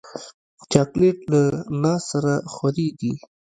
[0.71, 1.41] چاکلېټ له
[1.81, 3.13] ناز سره خورېږي.